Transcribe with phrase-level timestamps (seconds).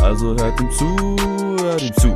[0.00, 1.16] Also hört ihm zu,
[1.60, 2.14] hört ihm zu.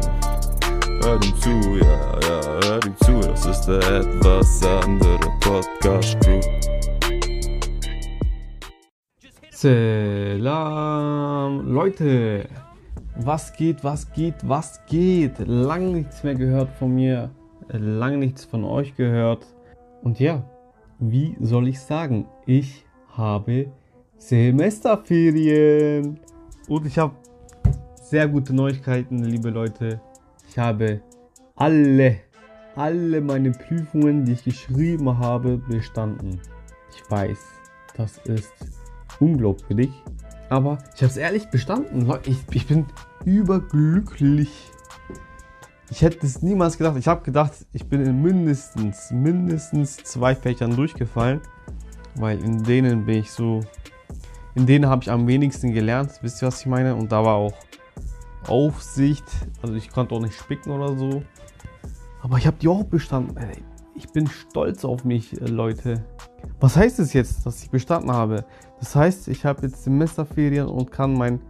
[1.03, 3.19] Hört ihm zu, ja, ja, hört ihm zu.
[3.21, 6.41] Das ist der etwas andere Podcast Crew.
[9.51, 12.47] Salam, Leute.
[13.17, 15.39] Was geht, was geht, was geht?
[15.47, 17.31] Lange nichts mehr gehört von mir,
[17.69, 19.47] lange nichts von euch gehört.
[20.03, 20.43] Und ja,
[20.99, 22.27] wie soll ich sagen?
[22.47, 22.85] Ich
[23.17, 23.71] habe
[24.19, 26.19] Semesterferien.
[26.69, 27.15] Und ich habe
[28.13, 29.99] sehr gute Neuigkeiten, liebe Leute.
[30.47, 31.01] Ich habe
[31.57, 32.19] alle,
[32.77, 36.39] alle meine Prüfungen, die ich geschrieben habe, bestanden.
[36.91, 37.39] Ich weiß,
[37.97, 38.53] das ist
[39.19, 39.89] unglaubwürdig.
[40.51, 42.07] Aber ich habe es ehrlich bestanden.
[42.27, 42.85] Ich, ich bin
[43.25, 44.51] überglücklich.
[45.91, 46.99] Ich hätte es niemals gedacht.
[46.99, 51.41] Ich habe gedacht, ich bin in mindestens, mindestens zwei Fächern durchgefallen.
[52.17, 53.61] Weil in denen bin ich so.
[54.55, 56.13] In denen habe ich am wenigsten gelernt.
[56.21, 56.95] Wisst ihr, was ich meine?
[56.95, 57.55] Und da war auch
[58.49, 59.25] Aufsicht.
[59.63, 61.23] Also ich konnte auch nicht spicken oder so.
[62.23, 63.37] Aber ich habe die auch bestanden.
[63.95, 66.05] Ich bin stolz auf mich, Leute.
[66.61, 68.45] Was heißt es jetzt, dass ich bestanden habe?
[68.79, 71.41] Das heißt, ich habe jetzt Semesterferien und kann meinen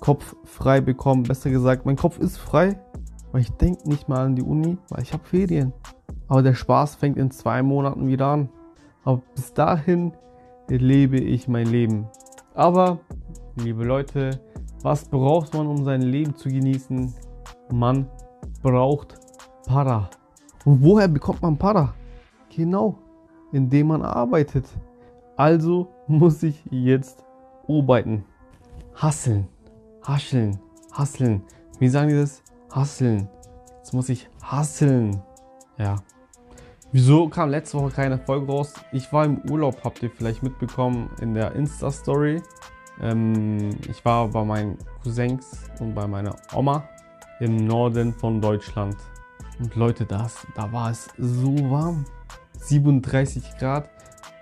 [0.00, 1.22] Kopf frei bekommen.
[1.22, 2.78] Besser gesagt, mein Kopf ist frei,
[3.32, 5.72] weil ich denke nicht mal an die Uni, weil ich habe Ferien.
[6.28, 8.48] Aber der Spaß fängt in zwei Monaten wieder an.
[9.04, 10.12] Aber bis dahin
[10.68, 12.08] lebe ich mein Leben.
[12.54, 12.98] Aber,
[13.56, 14.40] liebe Leute,
[14.82, 17.12] was braucht man, um sein Leben zu genießen?
[17.72, 18.08] Man
[18.62, 19.18] braucht
[19.66, 20.08] Para.
[20.64, 21.94] Und woher bekommt man Para?
[22.54, 22.96] Genau,
[23.52, 24.66] indem man arbeitet.
[25.36, 27.24] Also muss ich jetzt
[27.68, 28.24] arbeiten.
[28.94, 29.48] Hasseln.
[30.02, 30.58] Hascheln.
[30.92, 31.42] Hasseln.
[31.78, 32.42] Wie sagen die das?
[32.70, 33.28] Hasseln.
[33.78, 35.22] Jetzt muss ich hasseln.
[35.78, 35.96] Ja.
[36.92, 38.72] Wieso kam letzte Woche keine Folge raus?
[38.92, 42.40] Ich war im Urlaub, habt ihr vielleicht mitbekommen in der Insta-Story.
[43.00, 46.88] Ähm, ich war bei meinen Cousins und bei meiner Oma
[47.40, 48.96] im Norden von Deutschland.
[49.58, 52.04] Und Leute, das, da war es so warm.
[52.58, 53.90] 37 Grad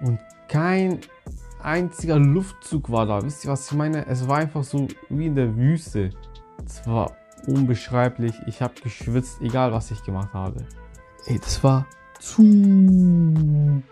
[0.01, 1.01] und kein
[1.63, 3.23] einziger Luftzug war da.
[3.23, 4.07] Wisst ihr, was ich meine?
[4.07, 6.11] Es war einfach so wie in der Wüste.
[6.65, 7.17] Es war
[7.47, 8.35] unbeschreiblich.
[8.47, 10.65] Ich habe geschwitzt, egal was ich gemacht habe.
[11.27, 11.87] Ey, das war
[12.21, 13.83] zu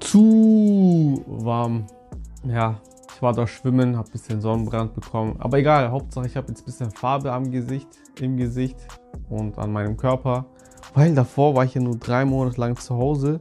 [0.00, 1.86] zu warm.
[2.48, 2.80] Ja,
[3.14, 5.36] ich war da schwimmen, habe ein bisschen Sonnenbrand bekommen.
[5.38, 7.88] Aber egal, Hauptsache ich habe jetzt ein bisschen Farbe am Gesicht,
[8.20, 8.76] im Gesicht
[9.28, 10.46] und an meinem Körper.
[10.94, 13.40] Weil davor war ich ja nur drei Monate lang zu Hause,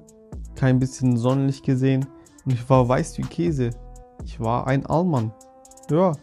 [0.55, 2.05] kein bisschen Sonnenlicht gesehen
[2.45, 3.71] und ich war weiß wie Käse.
[4.23, 5.31] Ich war ein Allmann.
[5.91, 6.13] Ja,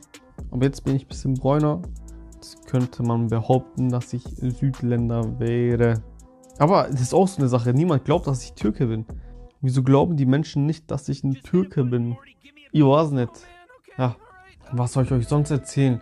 [0.50, 1.82] aber jetzt bin ich ein bisschen bräuner.
[2.34, 6.02] Jetzt könnte man behaupten, dass ich Südländer wäre.
[6.58, 7.72] Aber das ist auch so eine Sache.
[7.72, 9.06] Niemand glaubt, dass ich Türke bin.
[9.64, 12.16] Wieso glauben die Menschen nicht, dass ich ein Türke bin?
[12.72, 13.30] Ich weiß nicht.
[13.96, 14.16] Ja,
[14.72, 16.00] was soll ich euch sonst erzählen?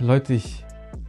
[0.00, 0.64] Leute, ich,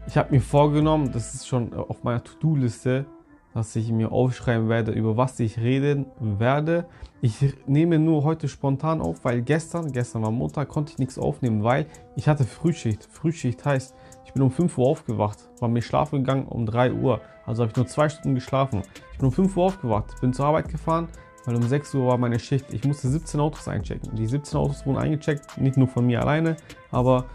[0.05, 3.07] ich habe mir vorgenommen, das ist schon auf meiner To-Do-Liste,
[3.55, 6.85] dass ich mir aufschreiben werde, über was ich reden werde.
[7.21, 7.33] Ich
[7.65, 11.87] nehme nur heute spontan auf, weil gestern, gestern war Montag, konnte ich nichts aufnehmen, weil
[12.15, 13.05] ich hatte Frühschicht.
[13.05, 17.21] Frühschicht heißt, ich bin um 5 Uhr aufgewacht, war mir schlafen gegangen um 3 Uhr.
[17.47, 18.83] Also habe ich nur zwei Stunden geschlafen.
[19.13, 21.07] Ich bin um 5 Uhr aufgewacht, bin zur Arbeit gefahren,
[21.47, 22.73] weil um 6 Uhr war meine Schicht.
[22.73, 24.13] Ich musste 17 Autos einchecken.
[24.15, 26.57] Die 17 Autos wurden eingecheckt, nicht nur von mir alleine,
[26.91, 27.25] aber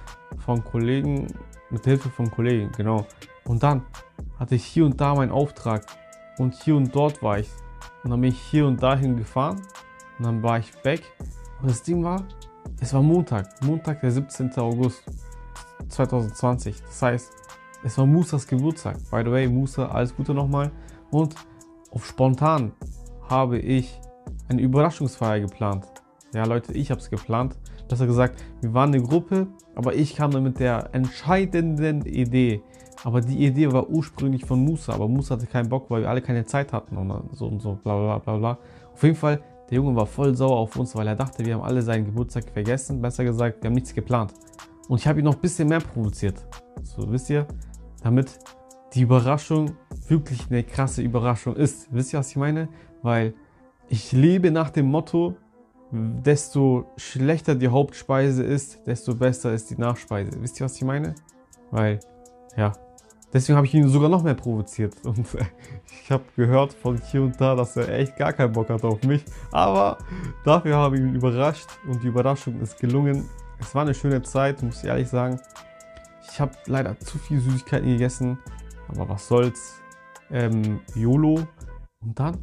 [0.45, 1.27] von Kollegen,
[1.71, 3.07] mit Hilfe von Kollegen, genau.
[3.47, 3.83] Und dann
[4.39, 5.87] hatte ich hier und da meinen Auftrag
[6.37, 7.49] und hier und dort war ich.
[8.05, 9.63] Und dann bin ich hier und dahin gefahren
[10.19, 11.03] und dann war ich weg.
[11.63, 12.23] Und das Ding war,
[12.81, 14.53] es war Montag, Montag, der 17.
[14.59, 15.05] August
[15.89, 16.83] 2020.
[16.83, 17.33] Das heißt,
[17.83, 18.99] es war Musas Geburtstag.
[19.11, 20.71] By the way, Musa, alles Gute nochmal.
[21.11, 21.35] Und
[21.91, 22.73] auf spontan
[23.33, 23.99] habe ich
[24.49, 25.87] eine Überraschungsfeier geplant.
[26.35, 27.57] Ja, Leute, ich habe es geplant.
[27.89, 32.63] Besser gesagt, wir waren eine Gruppe, aber ich kam dann mit der entscheidenden Idee.
[33.05, 36.21] Aber die Idee war ursprünglich von Musa, aber Musa hatte keinen Bock, weil wir alle
[36.21, 38.59] keine Zeit hatten und so und so, bla bla bla bla.
[38.93, 39.41] Auf jeden Fall,
[39.71, 42.51] der Junge war voll sauer auf uns, weil er dachte, wir haben alle seinen Geburtstag
[42.51, 43.01] vergessen.
[43.01, 44.35] Besser gesagt, wir haben nichts geplant.
[44.89, 46.45] Und ich habe ihn noch ein bisschen mehr provoziert.
[46.83, 47.47] So, wisst ihr?
[48.03, 48.39] Damit
[48.93, 49.71] die Überraschung
[50.09, 51.89] wirklich eine krasse Überraschung ist.
[51.93, 52.69] Wisst ihr, was ich meine?
[53.03, 53.35] Weil
[53.89, 55.37] ich lebe nach dem Motto,
[55.93, 60.31] desto schlechter die Hauptspeise ist, desto besser ist die Nachspeise.
[60.41, 61.15] Wisst ihr, was ich meine?
[61.71, 62.01] Weil,
[62.57, 62.73] ja,
[63.33, 64.95] deswegen habe ich ihn sogar noch mehr provoziert.
[65.05, 65.27] Und
[66.03, 69.03] ich habe gehört von hier und da, dass er echt gar keinen Bock hat auf
[69.03, 69.25] mich.
[69.51, 69.99] Aber
[70.45, 73.29] dafür habe ich ihn überrascht und die Überraschung ist gelungen.
[73.61, 75.39] Es war eine schöne Zeit, muss ich ehrlich sagen.
[76.31, 78.39] Ich habe leider zu viel Süßigkeiten gegessen,
[78.89, 79.81] aber was soll's.
[80.31, 81.47] Ähm, YOLO.
[82.01, 82.39] Und dann,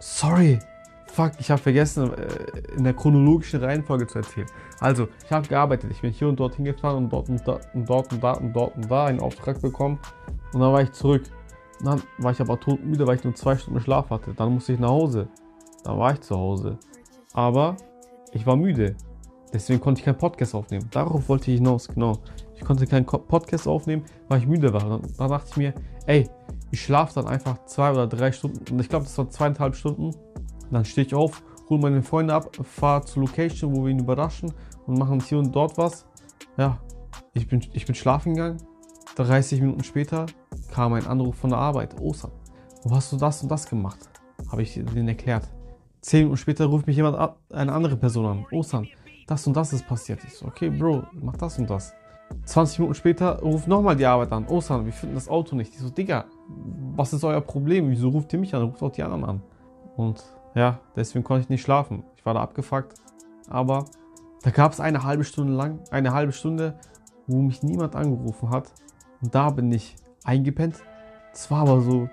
[0.00, 0.58] sorry,
[1.06, 4.46] fuck, ich habe vergessen, äh, in der chronologischen Reihenfolge zu erzählen.
[4.80, 5.90] Also, ich habe gearbeitet.
[5.90, 8.52] Ich bin hier und dort hingefahren und dort und, da, und dort und da und
[8.52, 9.98] dort und da einen Auftrag bekommen.
[10.52, 11.24] Und dann war ich zurück.
[11.80, 14.32] Und dann war ich aber todmüde, weil ich nur zwei Stunden Schlaf hatte.
[14.34, 15.28] Dann musste ich nach Hause.
[15.84, 16.78] Dann war ich zu Hause.
[17.32, 17.76] Aber
[18.32, 18.96] ich war müde.
[19.52, 20.88] Deswegen konnte ich keinen Podcast aufnehmen.
[20.90, 22.18] Darauf wollte ich hinaus, genau.
[22.54, 24.80] Ich konnte keinen Podcast aufnehmen, weil ich müde war.
[24.80, 25.74] Dann, dann dachte ich mir,
[26.06, 26.28] ey,
[26.70, 28.72] ich schlafe dann einfach zwei oder drei Stunden.
[28.72, 30.14] Und ich glaube, das waren zweieinhalb Stunden.
[30.70, 34.52] Dann stehe ich auf, hole meine Freunde ab, fahre zur Location, wo wir ihn überraschen
[34.86, 36.06] und machen hier und dort was.
[36.56, 36.78] Ja,
[37.32, 38.58] ich bin, ich bin schlafen gegangen.
[39.16, 40.26] 30 Minuten später
[40.70, 42.00] kam ein Anruf von der Arbeit.
[42.00, 42.30] Osan,
[42.84, 43.98] wo hast du das und das gemacht?
[44.50, 45.48] Habe ich denen erklärt.
[46.02, 48.46] 10 Minuten später ruft mich jemand ab, eine andere Person an.
[48.52, 48.86] Osan,
[49.26, 50.22] das und das ist passiert.
[50.24, 51.92] Ich so, okay, Bro, mach das und das.
[52.44, 54.46] 20 Minuten später ruft nochmal die Arbeit an.
[54.46, 55.74] Osan, wir finden das Auto nicht.
[55.74, 56.24] Ich so, Digga,
[56.96, 57.90] was ist euer Problem?
[57.90, 58.62] Wieso ruft ihr mich an?
[58.62, 59.42] Ruft auch die anderen an.
[59.96, 62.04] Und ja, deswegen konnte ich nicht schlafen.
[62.16, 62.94] Ich war da abgefuckt.
[63.48, 63.84] Aber
[64.42, 66.78] da gab es eine halbe Stunde lang, eine halbe Stunde,
[67.26, 68.72] wo mich niemand angerufen hat.
[69.20, 70.76] Und da bin ich eingepennt.
[71.32, 72.08] Es war aber so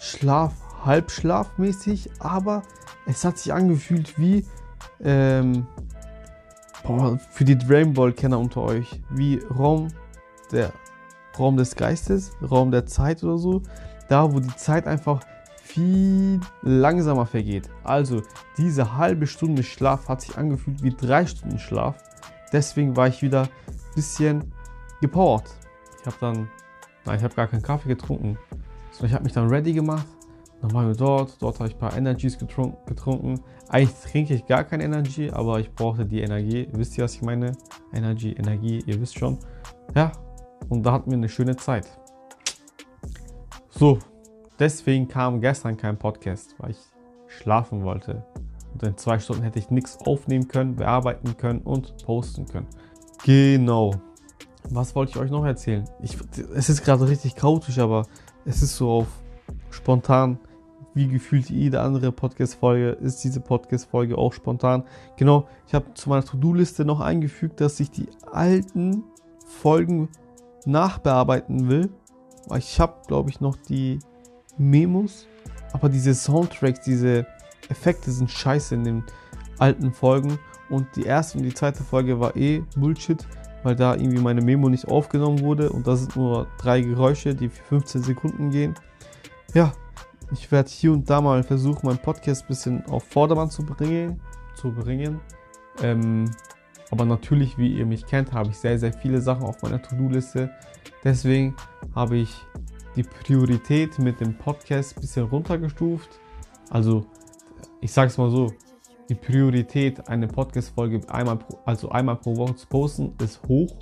[0.00, 0.52] Schlaf,
[0.84, 2.62] halbschlafmäßig, aber
[3.06, 4.44] es hat sich angefühlt wie
[5.02, 5.66] ähm,
[6.84, 9.88] boah, für die Dragon Ball Kenner unter euch, wie Raum
[10.50, 10.72] der
[11.38, 13.62] Raum des Geistes, Raum der Zeit oder so.
[14.08, 15.20] Da, wo die Zeit einfach
[15.62, 17.70] viel langsamer vergeht.
[17.82, 18.22] Also
[18.58, 21.96] diese halbe Stunde Schlaf hat sich angefühlt wie drei Stunden Schlaf.
[22.52, 24.52] Deswegen war ich wieder ein bisschen
[25.00, 25.44] gepowert.
[26.00, 26.50] Ich habe dann,
[27.06, 28.36] nein, ich habe gar keinen Kaffee getrunken.
[28.90, 30.06] So, ich habe mich dann ready gemacht.
[30.62, 31.36] Dann waren wir dort.
[31.42, 33.40] Dort habe ich ein paar Energies getrunken.
[33.68, 36.68] Eigentlich trinke ich gar keine Energy, aber ich brauchte die Energie.
[36.72, 37.52] Wisst ihr, was ich meine?
[37.92, 39.38] Energy, Energie, ihr wisst schon.
[39.94, 40.12] Ja,
[40.68, 41.86] und da hatten wir eine schöne Zeit.
[43.68, 43.98] So,
[44.62, 46.78] Deswegen kam gestern kein Podcast, weil ich
[47.26, 48.24] schlafen wollte.
[48.72, 52.68] Und in zwei Stunden hätte ich nichts aufnehmen können, bearbeiten können und posten können.
[53.24, 53.92] Genau.
[54.70, 55.84] Was wollte ich euch noch erzählen?
[56.00, 56.16] Ich,
[56.54, 58.06] es ist gerade richtig chaotisch, aber
[58.44, 59.08] es ist so auf
[59.70, 60.38] spontan,
[60.94, 64.84] wie gefühlt jede andere Podcast-Folge, ist diese Podcast-Folge auch spontan.
[65.16, 69.04] Genau, ich habe zu meiner To-Do-Liste noch eingefügt, dass ich die alten
[69.46, 70.08] Folgen
[70.64, 71.90] nachbearbeiten will.
[72.56, 73.98] Ich habe, glaube ich, noch die
[74.58, 75.26] Memos,
[75.72, 77.26] aber diese Soundtracks, diese
[77.68, 79.04] Effekte sind scheiße in den
[79.58, 80.38] alten Folgen.
[80.68, 83.26] Und die erste und die zweite Folge war eh Bullshit,
[83.62, 85.70] weil da irgendwie meine Memo nicht aufgenommen wurde.
[85.70, 88.74] Und da sind nur drei Geräusche, die für 15 Sekunden gehen.
[89.54, 89.72] Ja,
[90.32, 94.20] ich werde hier und da mal versuchen, meinen Podcast ein bisschen auf Vordermann zu bringen.
[94.54, 95.20] Zu bringen.
[95.82, 96.30] Ähm,
[96.90, 100.50] aber natürlich, wie ihr mich kennt, habe ich sehr, sehr viele Sachen auf meiner To-Do-Liste.
[101.04, 101.54] Deswegen
[101.94, 102.34] habe ich
[102.96, 106.20] die Priorität mit dem Podcast ein bisschen runtergestuft.
[106.70, 107.06] Also,
[107.80, 108.52] ich sage es mal so,
[109.08, 113.74] die Priorität, eine Podcast-Folge einmal, also einmal pro Woche zu posten, ist hoch.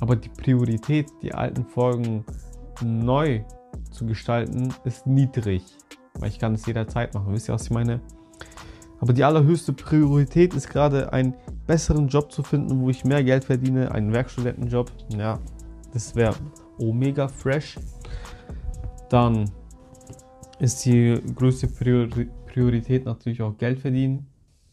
[0.00, 2.24] Aber die Priorität, die alten Folgen
[2.82, 3.44] neu
[3.90, 5.62] zu gestalten, ist niedrig.
[6.18, 7.32] Weil ich kann es jederzeit machen.
[7.32, 8.00] Wisst ihr, was ich meine?
[9.00, 11.34] Aber die allerhöchste Priorität ist gerade einen
[11.66, 14.92] besseren Job zu finden, wo ich mehr Geld verdiene, einen Werkstudentenjob.
[15.16, 15.40] Ja,
[15.92, 16.34] das wäre
[16.78, 17.76] omega fresh
[19.12, 19.50] dann
[20.58, 24.26] ist die größte Priorität natürlich auch Geld verdienen.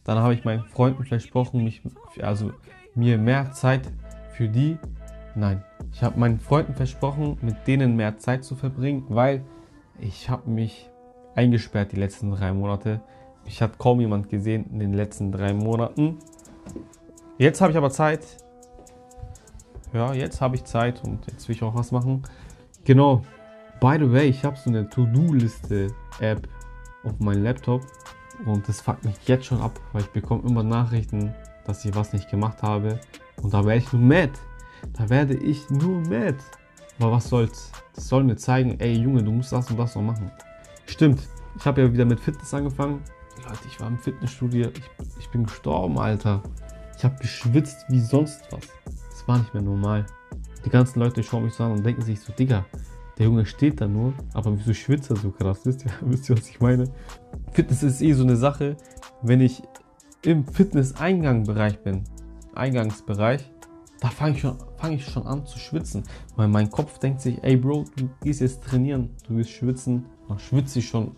[0.04, 1.82] Dann habe ich meinen Freunden versprochen, mich,
[2.20, 2.52] also
[2.94, 3.92] mir mehr Zeit
[4.32, 4.78] für die,
[5.34, 9.44] nein, ich habe meinen Freunden versprochen, mit denen mehr Zeit zu verbringen, weil
[9.98, 10.89] ich habe mich
[11.40, 13.00] eingesperrt die letzten drei Monate.
[13.44, 16.18] Mich hat kaum jemand gesehen in den letzten drei Monaten.
[17.38, 18.20] Jetzt habe ich aber Zeit.
[19.92, 22.22] Ja, jetzt habe ich Zeit und jetzt will ich auch was machen.
[22.84, 23.22] Genau,
[23.80, 26.46] By the way, ich habe so eine To-Do-Liste-App
[27.02, 27.80] auf meinem Laptop
[28.44, 32.12] und das fuckt mich jetzt schon ab, weil ich bekomme immer Nachrichten, dass ich was
[32.12, 33.00] nicht gemacht habe
[33.42, 34.32] und da werde ich nur mad.
[34.92, 36.36] Da werde ich nur mad.
[36.98, 37.72] Aber was soll's?
[37.94, 40.30] Das soll mir zeigen, ey Junge, du musst das und das noch machen.
[40.90, 41.20] Stimmt,
[41.56, 43.00] ich habe ja wieder mit Fitness angefangen.
[43.46, 46.42] Leute, ich war im Fitnessstudio, ich, ich bin gestorben, Alter.
[46.98, 48.68] Ich habe geschwitzt wie sonst was.
[49.08, 50.04] Das war nicht mehr normal.
[50.64, 52.66] Die ganzen Leute schauen mich so an und denken sich so, Digga,
[53.16, 55.60] der Junge steht da nur, aber wieso schwitzt er so krass?
[55.64, 56.90] Wisst ihr, wisst ihr, was ich meine?
[57.52, 58.76] Fitness ist eh so eine Sache.
[59.22, 59.62] Wenn ich
[60.22, 62.02] im Fitness-Eingangsbereich bin,
[62.56, 63.48] Eingangsbereich,
[64.00, 66.02] da fange ich, schon, fang ich schon an zu schwitzen.
[66.34, 70.06] Weil mein Kopf denkt sich, ey Bro, du gehst jetzt trainieren, du wirst schwitzen.
[70.30, 71.16] Dann schwitze ich schon,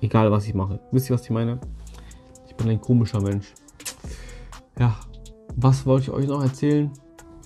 [0.00, 0.78] egal was ich mache.
[0.92, 1.58] Wisst ihr, was ich meine?
[2.46, 3.52] Ich bin ein komischer Mensch.
[4.78, 4.94] Ja,
[5.56, 6.88] was wollte ich euch noch erzählen?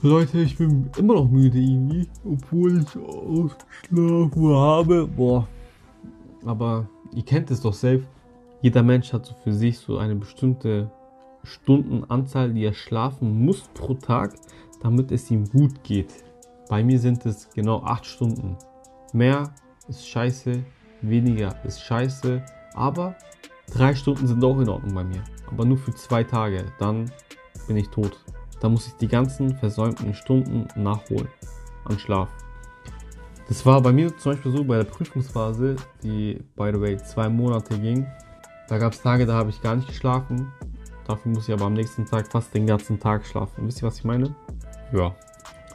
[0.02, 5.06] Leute, ich bin immer noch müde irgendwie, obwohl ich ausgeschlafen habe.
[5.06, 5.48] Boah,
[6.44, 8.06] aber ihr kennt es doch selbst.
[8.60, 10.90] Jeder Mensch hat so für sich so eine bestimmte
[11.42, 14.34] Stundenanzahl, die er schlafen muss pro Tag,
[14.82, 16.12] damit es ihm gut geht.
[16.68, 18.58] Bei mir sind es genau 8 Stunden.
[19.14, 19.54] Mehr
[19.88, 20.62] ist scheiße,
[21.02, 22.42] weniger ist scheiße,
[22.74, 23.14] aber
[23.74, 25.22] 3 Stunden sind auch in Ordnung bei mir.
[25.50, 27.10] Aber nur für 2 Tage, dann
[27.66, 28.18] bin ich tot.
[28.60, 31.28] Da muss ich die ganzen versäumten Stunden nachholen
[31.84, 32.28] an Schlaf.
[33.48, 37.28] Das war bei mir zum Beispiel so bei der Prüfungsphase, die by the way zwei
[37.28, 38.06] Monate ging.
[38.68, 40.50] Da gab es Tage, da habe ich gar nicht geschlafen.
[41.06, 43.66] Dafür muss ich aber am nächsten Tag fast den ganzen Tag schlafen.
[43.66, 44.34] Wisst ihr, was ich meine?
[44.92, 45.14] Ja.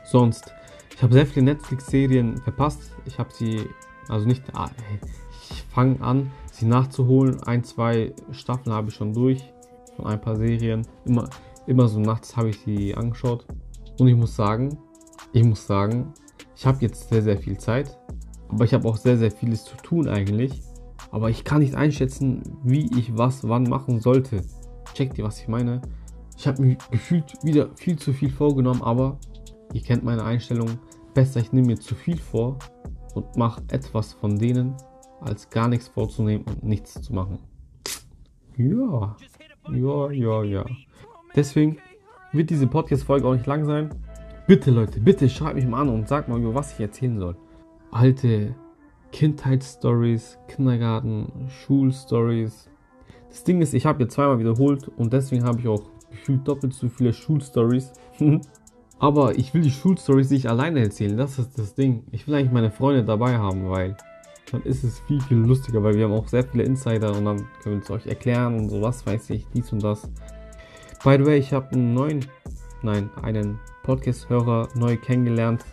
[0.05, 0.53] Sonst,
[0.95, 2.95] ich habe sehr viele Netflix-Serien verpasst.
[3.05, 3.69] Ich habe sie,
[4.09, 4.69] also nicht, ah,
[5.49, 7.41] ich fange an, sie nachzuholen.
[7.43, 9.41] Ein, zwei Staffeln habe ich schon durch
[9.95, 10.85] von ein paar Serien.
[11.05, 11.29] Immer,
[11.65, 13.45] immer so nachts habe ich sie angeschaut.
[13.99, 14.77] Und ich muss sagen,
[15.33, 16.13] ich muss sagen,
[16.55, 17.97] ich habe jetzt sehr, sehr viel Zeit.
[18.49, 20.61] Aber ich habe auch sehr, sehr vieles zu tun eigentlich.
[21.11, 24.41] Aber ich kann nicht einschätzen, wie ich was wann machen sollte.
[24.93, 25.81] Checkt ihr, was ich meine?
[26.37, 29.19] Ich habe mir gefühlt wieder viel zu viel vorgenommen, aber
[29.73, 30.77] ihr kennt meine Einstellung.
[31.13, 32.57] Besser, ich nehme mir zu viel vor
[33.17, 34.75] und mache etwas von denen,
[35.21, 37.39] als gar nichts vorzunehmen und nichts zu machen.
[38.55, 39.15] Ja,
[39.71, 40.65] ja, ja, ja.
[41.35, 41.77] Deswegen
[42.31, 43.89] wird diese Podcast-Folge auch nicht lang sein.
[44.47, 47.35] Bitte, Leute, bitte schreibt mich mal an und sagt mal, über was ich erzählen soll.
[47.91, 48.55] Alte
[49.11, 52.69] Kindheitsstories, Kindergarten, Schulstories,
[53.29, 56.73] das Ding ist, ich habe jetzt zweimal wiederholt und deswegen habe ich auch gefühlt doppelt
[56.73, 57.91] so viele Schulstories.
[58.99, 61.17] Aber ich will die Schulstories nicht alleine erzählen.
[61.17, 62.03] Das ist das Ding.
[62.11, 63.95] Ich will eigentlich meine Freunde dabei haben, weil
[64.51, 67.45] dann ist es viel, viel lustiger, weil wir haben auch sehr viele Insider und dann
[67.61, 70.09] können wir es euch erklären und so was weiß ich, dies und das.
[71.03, 72.25] By the way, ich habe einen neuen,
[72.81, 75.65] nein, einen Podcast-Hörer neu kennengelernt.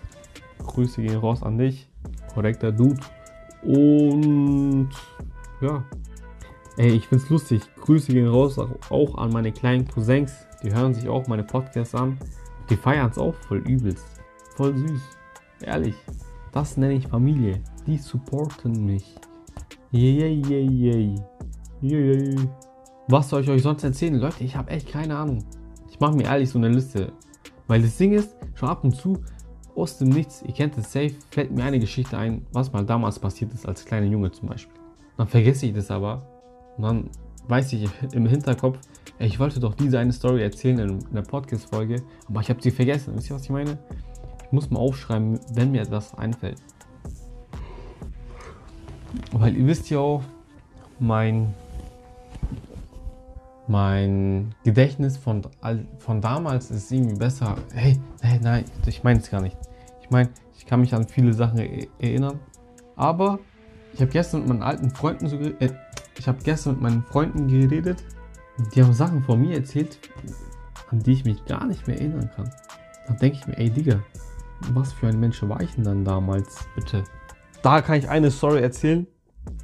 [0.59, 1.89] Grüße gehen raus an dich.
[2.35, 3.01] Korrekter Dude.
[3.63, 4.91] Und
[5.61, 5.85] ja,
[6.77, 7.63] Ey, ich find's lustig.
[7.83, 10.35] Grüße gehen raus auch an meine kleinen Cousins.
[10.65, 12.19] Die hören sich auch meine Podcasts an.
[12.71, 14.21] Die feiern es auch voll übelst.
[14.57, 15.03] Voll süß.
[15.63, 15.95] Ehrlich.
[16.53, 17.61] Das nenne ich Familie.
[17.87, 19.17] Die supporten mich.
[19.91, 21.15] Yay, yay, yay.
[21.83, 22.37] Yay.
[23.09, 24.15] Was soll ich euch sonst erzählen?
[24.15, 25.45] Leute, ich habe echt keine Ahnung.
[25.91, 27.13] Ich mache mir ehrlich so eine Liste.
[27.67, 29.19] Weil das Ding ist, schon ab und zu,
[29.77, 33.19] aus dem Nichts, ihr kennt es safe, fällt mir eine Geschichte ein, was mal damals
[33.19, 34.81] passiert ist, als kleiner Junge zum Beispiel.
[35.17, 36.27] Dann vergesse ich das aber
[36.77, 37.11] und dann
[37.49, 38.79] weiß ich im Hinterkopf,
[39.19, 43.15] ich wollte doch diese eine Story erzählen in einer Podcast-Folge, aber ich habe sie vergessen.
[43.17, 43.79] Wisst ihr, was ich meine?
[44.45, 46.61] Ich muss mal aufschreiben, wenn mir das einfällt.
[49.33, 50.23] Weil ihr wisst ja auch,
[50.99, 51.55] mein,
[53.69, 55.43] mein Gedächtnis von,
[55.99, 57.57] von damals ist irgendwie besser.
[57.73, 59.57] Hey, nein, nein, ich meine es gar nicht.
[60.03, 61.59] Ich meine, ich kann mich an viele Sachen
[61.99, 62.41] erinnern.
[62.97, 63.39] Aber
[63.93, 65.71] ich habe gestern mit meinen alten Freunden so äh,
[66.19, 68.05] ich habe gestern mit meinen Freunden geredet
[68.75, 69.99] die haben Sachen von mir erzählt,
[70.91, 72.51] an die ich mich gar nicht mehr erinnern kann.
[73.07, 74.01] Dann denke ich mir, ey Digga,
[74.73, 77.05] was für ein Mensch war ich denn dann damals, bitte?
[77.63, 79.07] Da kann ich eine Story erzählen.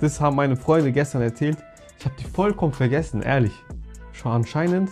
[0.00, 1.58] Das haben meine Freunde gestern erzählt.
[1.98, 3.52] Ich habe die vollkommen vergessen, ehrlich.
[4.12, 4.90] Schon anscheinend,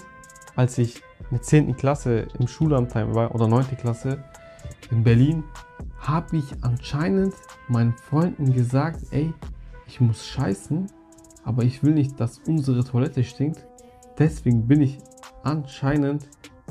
[0.56, 1.76] als ich in der 10.
[1.76, 3.76] Klasse im Schullandheim war oder 9.
[3.76, 4.24] Klasse
[4.90, 5.44] in Berlin,
[5.98, 7.34] habe ich anscheinend
[7.68, 9.32] meinen Freunden gesagt, ey,
[9.86, 10.88] ich muss scheißen
[11.48, 13.64] aber ich will nicht, dass unsere Toilette stinkt.
[14.18, 14.98] Deswegen bin ich
[15.42, 16.28] anscheinend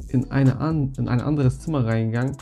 [0.09, 2.35] in, eine an, in ein anderes Zimmer reingegangen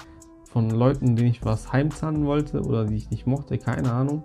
[0.50, 4.24] von Leuten, denen ich was heimzahlen wollte oder die ich nicht mochte, keine Ahnung.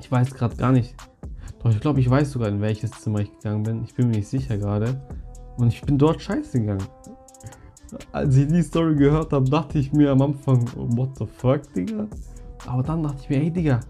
[0.00, 0.94] Ich weiß gerade gar nicht.
[1.62, 3.84] Doch ich glaube, ich weiß sogar, in welches Zimmer ich gegangen bin.
[3.84, 5.00] Ich bin mir nicht sicher gerade.
[5.56, 6.86] Und ich bin dort scheiße gegangen.
[8.12, 12.06] Als ich die Story gehört habe, dachte ich mir am Anfang, what the fuck, Digga?
[12.66, 13.80] Aber dann dachte ich mir, hey, Digga,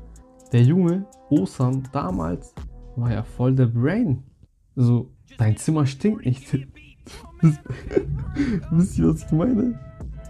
[0.52, 2.54] der Junge, Osan, damals,
[2.96, 4.22] war ja voll der Brain.
[4.76, 6.52] So, dein Zimmer stinkt nicht.
[8.70, 9.80] wisst ihr, was ich meine?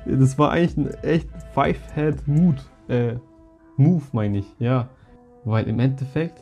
[0.06, 2.64] Das war eigentlich ein echt Five-Head-Mood.
[2.88, 3.16] Äh,
[3.76, 4.88] Move meine ich, ja.
[5.44, 6.40] Weil im Endeffekt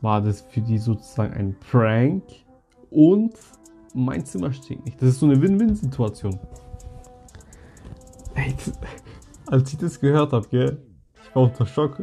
[0.00, 2.24] war das für die sozusagen ein Prank
[2.90, 3.34] und
[3.94, 5.00] mein Zimmer stinkt nicht.
[5.00, 6.38] Das ist so eine Win-Win-Situation.
[8.34, 8.54] Ey,
[9.46, 10.82] als ich das gehört habe, gell,
[11.22, 12.00] ich war unter Schock.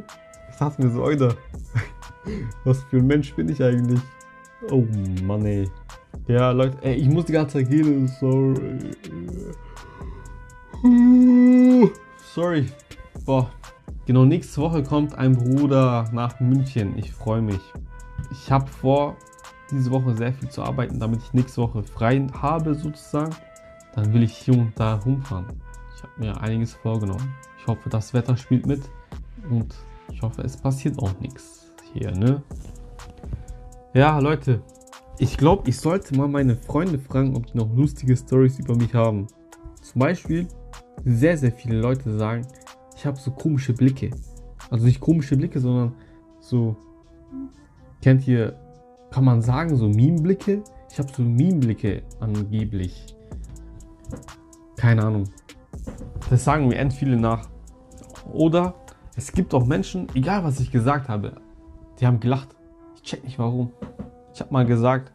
[0.52, 1.36] Ich dachte mir so, Alter,
[2.64, 4.00] was für ein Mensch bin ich eigentlich?
[4.70, 4.86] Oh
[5.24, 5.70] Mann ey.
[6.28, 8.92] Ja, Leute, ey, ich muss die ganze Zeit gehen, sorry.
[12.34, 12.66] Sorry.
[13.26, 13.50] Boah.
[14.06, 16.98] Genau, nächste Woche kommt ein Bruder nach München.
[16.98, 17.62] Ich freue mich.
[18.32, 19.16] Ich habe vor,
[19.72, 23.36] diese Woche sehr viel zu arbeiten, damit ich nächste Woche frei habe, sozusagen.
[23.96, 25.46] Dann will ich hier und da rumfahren.
[25.96, 27.36] Ich habe mir einiges vorgenommen.
[27.60, 28.82] Ich hoffe, das Wetter spielt mit.
[29.50, 29.76] Und
[30.12, 32.42] ich hoffe, es passiert auch nichts hier, ne?
[33.96, 34.62] Ja, Leute,
[35.18, 38.94] ich glaube, ich sollte mal meine Freunde fragen, ob die noch lustige Stories über mich
[38.94, 39.26] haben.
[39.82, 40.48] Zum Beispiel,
[41.06, 42.46] sehr, sehr viele Leute sagen,
[42.96, 44.12] ich habe so komische Blicke.
[44.70, 45.96] Also nicht komische Blicke, sondern
[46.40, 46.76] so,
[48.04, 48.60] kennt ihr,
[49.10, 50.64] kann man sagen, so Meme-Blicke?
[50.92, 53.16] Ich habe so Meme-Blicke angeblich.
[54.78, 55.24] Keine Ahnung.
[56.30, 57.50] Das sagen mir end viele nach.
[58.32, 58.76] Oder
[59.16, 61.42] es gibt auch Menschen, egal was ich gesagt habe,
[62.00, 62.56] die haben gelacht.
[63.02, 63.72] Ich check nicht warum.
[64.34, 65.14] Ich habe mal gesagt,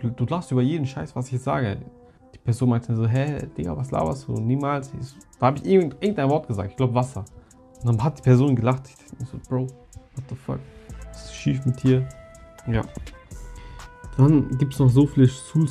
[0.00, 1.78] du, du lachst über jeden Scheiß, was ich sage.
[2.32, 4.34] Die Person meinte so, hä, Digga, was laberst du?
[4.34, 4.92] Niemals.
[5.00, 7.24] Ich, da habe ich irgendein Wort gesagt, ich glaube Wasser.
[7.82, 8.88] Und dann hat die Person gelacht.
[8.88, 10.60] Ich dachte so, Bro, what the fuck?
[11.08, 12.08] Was ist schief mit dir?
[12.70, 12.82] Ja.
[14.16, 15.68] Dann gibt es noch so viele Schul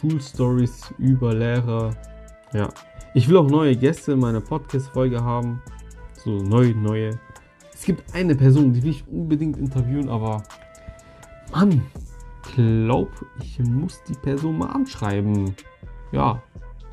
[0.00, 1.90] Schulstories über Lehrer.
[2.52, 2.68] Ja.
[3.14, 5.62] Ich will auch neue Gäste in meiner Podcast-Folge haben.
[6.24, 7.18] So neue, neue.
[7.80, 10.42] Es gibt eine Person, die will ich unbedingt interviewen, aber
[11.50, 11.80] Mann,
[12.54, 13.08] glaub,
[13.42, 15.56] ich muss die Person mal anschreiben.
[16.12, 16.42] Ja,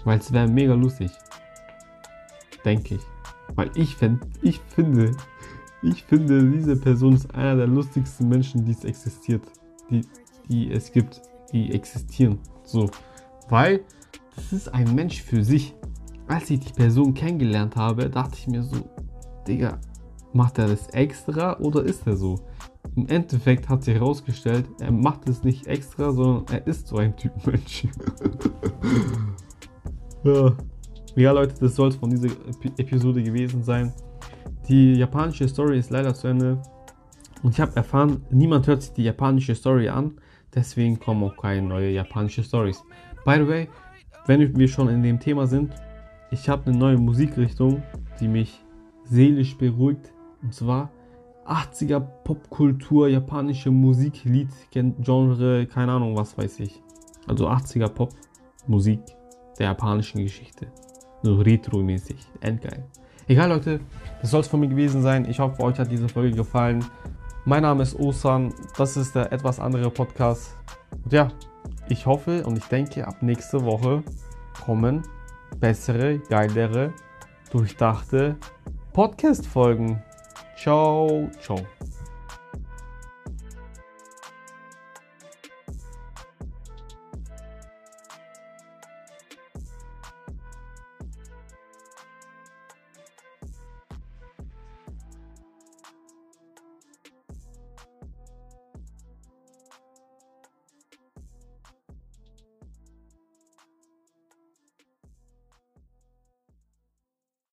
[0.05, 1.11] weil es wäre mega lustig.
[2.63, 3.01] Denke ich.
[3.55, 5.11] Weil ich, fänd, ich finde,
[5.83, 9.43] ich finde, diese Person ist einer der lustigsten Menschen, die es existiert.
[9.89, 10.05] Die,
[10.47, 12.39] die es gibt, die existieren.
[12.63, 12.89] So.
[13.49, 13.81] Weil
[14.37, 15.75] das ist ein Mensch für sich.
[16.29, 18.89] Als ich die Person kennengelernt habe, dachte ich mir so,
[19.45, 19.79] Digga,
[20.33, 22.35] macht er das extra oder ist er so?
[22.95, 27.15] Im Endeffekt hat sich herausgestellt, er macht es nicht extra, sondern er ist so ein
[27.15, 27.87] Typ Mensch.
[30.23, 30.53] ja.
[31.15, 32.29] ja, Leute, das soll es von dieser
[32.77, 33.93] Episode gewesen sein.
[34.67, 36.61] Die japanische Story ist leider zu Ende.
[37.43, 40.19] Und ich habe erfahren, niemand hört sich die japanische Story an.
[40.53, 42.83] Deswegen kommen auch keine neue japanische Stories.
[43.25, 43.69] By the way,
[44.25, 45.73] wenn wir schon in dem Thema sind,
[46.31, 47.83] ich habe eine neue Musikrichtung,
[48.19, 48.63] die mich
[49.05, 50.11] seelisch beruhigt.
[50.47, 50.91] Und zwar
[51.45, 56.81] 80er Popkultur, japanische Musik, Lied, Genre, keine Ahnung, was weiß ich.
[57.27, 58.13] Also 80er Pop,
[58.65, 59.01] Musik
[59.59, 60.67] der japanischen Geschichte.
[61.21, 62.15] So retro-mäßig.
[62.39, 62.85] Endgeil.
[63.27, 63.81] Egal, Leute,
[64.21, 65.29] das soll es von mir gewesen sein.
[65.29, 66.85] Ich hoffe, euch hat diese Folge gefallen.
[67.43, 68.53] Mein Name ist Osan.
[68.77, 70.55] Das ist der etwas andere Podcast.
[71.03, 71.27] Und ja,
[71.89, 74.01] ich hoffe und ich denke, ab nächste Woche
[74.63, 75.03] kommen
[75.59, 76.93] bessere, geilere,
[77.51, 78.37] durchdachte
[78.93, 80.01] Podcast-Folgen.
[80.57, 81.07] 消
[81.39, 81.63] 肿。